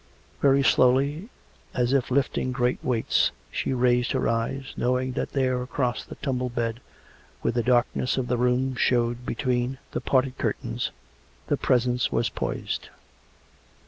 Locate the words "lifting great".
2.09-2.83